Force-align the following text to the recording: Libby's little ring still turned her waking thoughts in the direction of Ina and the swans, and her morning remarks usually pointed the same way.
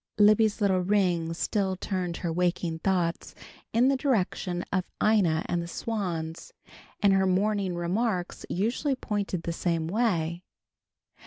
Libby's 0.17 0.59
little 0.61 0.79
ring 0.79 1.31
still 1.35 1.75
turned 1.75 2.17
her 2.17 2.33
waking 2.33 2.79
thoughts 2.79 3.35
in 3.71 3.87
the 3.87 3.95
direction 3.95 4.65
of 4.73 4.89
Ina 5.03 5.45
and 5.47 5.61
the 5.61 5.67
swans, 5.67 6.53
and 7.01 7.13
her 7.13 7.27
morning 7.27 7.75
remarks 7.75 8.43
usually 8.49 8.95
pointed 8.95 9.43
the 9.43 9.53
same 9.53 9.87
way. 9.87 10.43